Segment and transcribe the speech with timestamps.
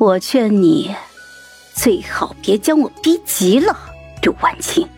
[0.00, 0.96] 我劝你
[1.74, 3.76] 最好别将我逼急了，
[4.22, 4.88] 刘婉晴。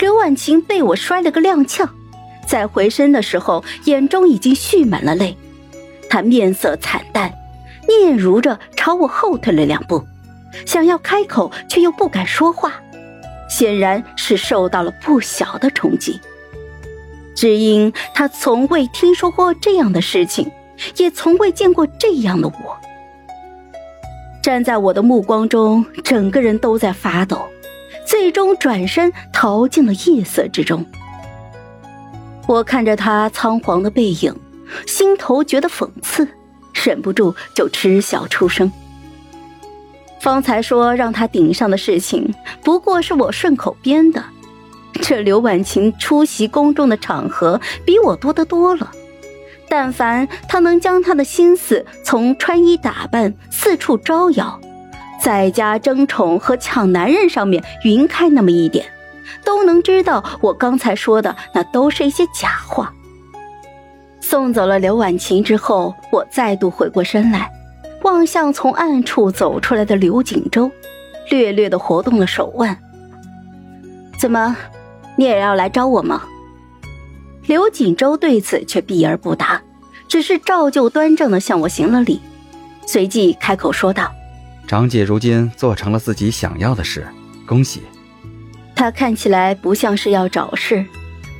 [0.00, 1.88] 刘婉晴被我摔了个踉跄，
[2.44, 5.36] 在回身的时候，眼中已经蓄满了泪，
[6.10, 7.32] 她面色惨淡，
[7.86, 10.04] 嗫嚅着朝我后退了两步，
[10.66, 12.72] 想要开口却又不敢说话，
[13.48, 16.18] 显然是受到了不小的冲击。
[17.36, 20.50] 只因她从未听说过这样的事情，
[20.96, 22.76] 也从未见过这样的我。
[24.46, 27.44] 站在我的目光中，整个人都在发抖，
[28.06, 30.86] 最终转身逃进了夜色之中。
[32.46, 34.32] 我看着他仓皇的背影，
[34.86, 36.28] 心头觉得讽刺，
[36.72, 38.70] 忍不住就嗤笑出声。
[40.20, 42.32] 方才说让他顶上的事情，
[42.62, 44.22] 不过是我顺口编的。
[45.02, 48.92] 这刘婉晴出席公众的场合比我多得多了。
[49.68, 54.60] 但凡他能将他的心思从穿衣打扮、四处招摇、
[55.20, 58.86] 在家争宠和抢男人上面匀开那么一点，
[59.44, 62.92] 都能知道我刚才说的那都是一些假话。
[64.20, 67.50] 送走了刘婉晴之后，我再度回过身来，
[68.02, 70.70] 望向从暗处走出来的刘锦州，
[71.30, 72.76] 略略的活动了手腕。
[74.18, 74.56] 怎么，
[75.16, 76.22] 你也要来招我吗？
[77.46, 79.62] 刘锦州对此却避而不答，
[80.08, 82.20] 只是照旧端正的向我行了礼，
[82.86, 84.12] 随即开口说道
[84.66, 87.06] ：“长姐如今做成了自己想要的事，
[87.46, 87.82] 恭喜。”
[88.74, 90.84] 他看起来不像是要找事，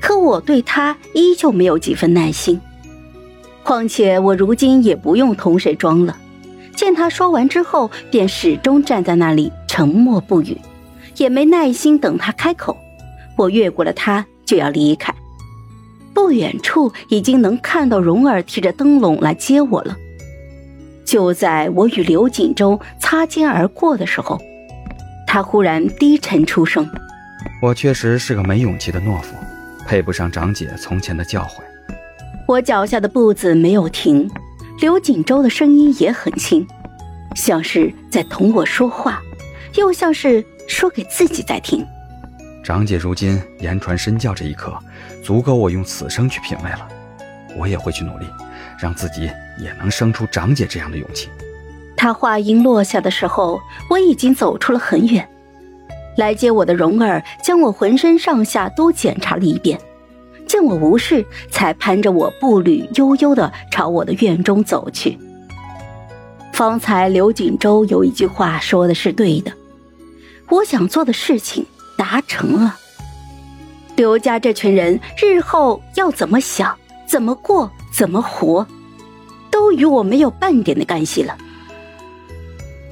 [0.01, 2.61] 可我对他依旧没有几分耐心。
[3.65, 6.17] 况且我如今也不用同谁装了。
[6.77, 10.57] 见他说完之后，便始终站在那里沉默不语，
[11.17, 12.77] 也没耐心等他开口。
[13.37, 15.13] 我越过了他就要离开。
[16.17, 19.95] 不远处已经能看到蓉儿提着灯笼来接我了。
[21.05, 24.41] 就在我与刘锦州擦肩而过的时候，
[25.27, 26.89] 他忽然低沉出声
[27.61, 29.37] ：“我确实是个没勇气的懦夫，
[29.87, 31.61] 配不上长姐从前的教诲。”
[32.49, 34.29] 我脚下的步子没有停，
[34.81, 36.67] 刘锦州的声音也很轻，
[37.35, 39.21] 像是在同我说话，
[39.75, 41.87] 又像是说给自己在听。
[42.67, 44.77] 长姐如今言传身教这一刻，
[45.23, 46.89] 足够我用此生去品味了。
[47.57, 48.27] 我也会去努力，
[48.77, 51.29] 让自己也能生出长姐这样的勇气。
[51.97, 55.29] 他话音落下的时候，我已经走出了很远。
[56.17, 59.79] 来接我的蓉儿将我浑身上下都检查了一遍，
[60.49, 65.17] 见我无事，才攀着我步履悠悠的朝我的院中走去。
[66.53, 69.53] 方才刘锦州有一句话说的是对的，
[70.49, 71.65] 我想做的事情。
[71.97, 72.77] 达成了，
[73.97, 76.77] 刘家这群人日后要怎么想、
[77.07, 78.67] 怎么过、怎么活，
[79.51, 81.37] 都与我没有半点的干系了。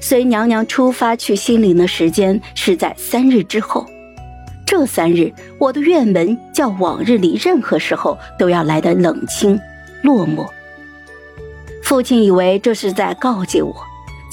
[0.01, 3.87] 随娘娘出发去新陵的时间是在三日之后，
[4.67, 9.59] 这三日我的院门较往日里任何时候都要来的冷清
[10.03, 10.47] 落寞。
[11.83, 13.75] 父亲以为这是在告诫我。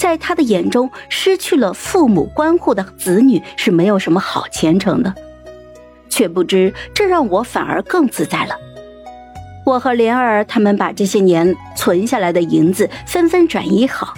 [0.02, 5.14] 在他的眼中，失去了父母关护的子女是没有什么好前程的，
[6.10, 8.56] 却不知这让我反而更自在了。
[9.64, 14.14] 我和莲儿他们把这些年存下来的银子纷纷转移好，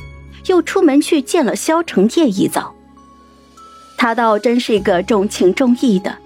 [0.47, 2.75] 又出门去见了萧承业一遭。
[3.99, 6.17] 他倒真是一个重情重义的，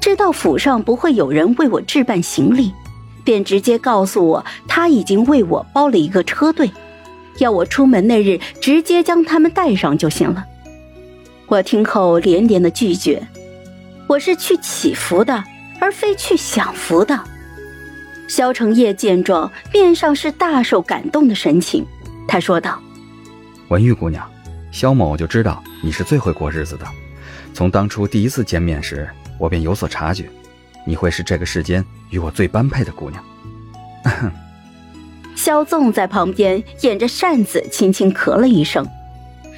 [0.00, 2.72] 知道府上不会有人为我置办行李，
[3.24, 6.70] 便直接告诉我他已经为我包了一个车队。
[7.38, 10.44] 要我出门那日直接将他们带上就行了。
[11.46, 13.26] 我听后连连的拒绝。
[14.08, 15.42] 我是去祈福的，
[15.80, 17.18] 而非去享福的。
[18.28, 21.86] 萧承业见状，面上是大受感动的神情。
[22.28, 22.80] 他说道
[23.68, 24.26] ：“文玉姑娘，
[24.70, 26.86] 萧某就知道你是最会过日子的。
[27.54, 30.28] 从当初第一次见面时，我便有所察觉，
[30.86, 33.24] 你会是这个世间与我最般配的姑娘。
[35.44, 38.86] ”萧纵在旁边掩着扇子，轻轻咳了一声。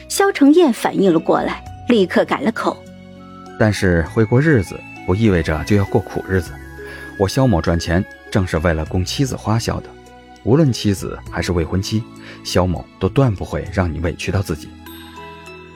[0.08, 2.74] 萧承业反应了过来，立刻改了口
[3.60, 6.52] ：“但是会过日子，不意味着就要过苦日子。
[7.18, 9.90] 我萧某赚钱，正是为了供妻子花销的。
[10.42, 12.02] 无论妻子还是未婚妻，
[12.42, 14.70] 萧某都断不会让你委屈到自己。”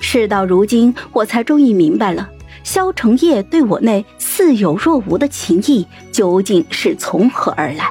[0.00, 2.26] 事到如今，我才终于明白了
[2.64, 7.90] 萧承业对我那似有若无的情谊究竟是从何而来，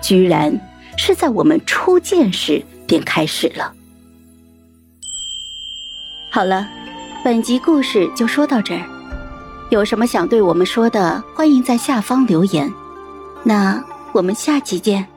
[0.00, 0.56] 居然。
[1.02, 3.72] 是在我们初见时便开始了。
[6.30, 6.68] 好了，
[7.24, 8.84] 本集故事就说到这儿。
[9.70, 12.70] 有什么想对我们说的，欢迎在下方留言。
[13.42, 13.82] 那
[14.12, 15.08] 我们下集见。